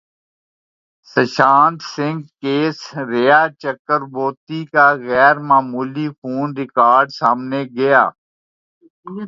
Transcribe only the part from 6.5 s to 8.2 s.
record سامنے گیا